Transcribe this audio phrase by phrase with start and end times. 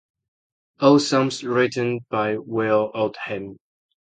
[0.79, 3.59] All songs written by Will Oldham.